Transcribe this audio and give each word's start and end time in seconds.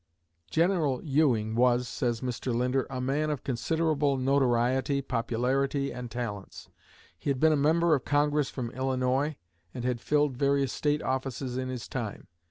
"General 0.49 0.99
Ewing 1.03 1.53
was," 1.53 1.87
says 1.87 2.21
Mr. 2.21 2.51
Linder, 2.55 2.87
"a 2.89 2.99
man 2.99 3.29
of 3.29 3.43
considerable 3.43 4.17
notoriety, 4.17 4.99
popularity, 4.99 5.93
and 5.93 6.09
talents. 6.09 6.69
He 7.19 7.29
had 7.29 7.39
been 7.39 7.53
a 7.53 7.55
member 7.55 7.93
of 7.93 8.03
Congress 8.03 8.49
from 8.49 8.71
Illinois, 8.71 9.35
and 9.75 9.85
had 9.85 10.01
filled 10.01 10.35
various 10.37 10.73
State 10.73 11.03
offices 11.03 11.55
in 11.55 11.69
his 11.69 11.87
time. 11.87 12.25